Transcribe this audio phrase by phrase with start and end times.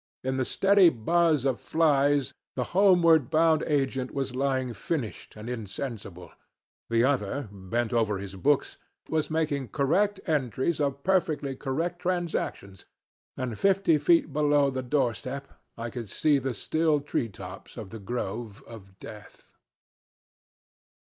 [0.23, 6.31] In the steady buzz of flies the homeward bound agent was lying flushed and insensible;
[6.89, 8.77] the other, bent over his books,
[9.09, 12.85] was making correct entries of perfectly correct transactions;
[13.37, 17.99] and fifty feet below the doorstep I could see the still tree tops of the
[17.99, 19.51] grove of death.